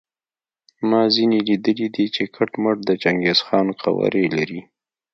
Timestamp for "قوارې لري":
3.81-4.61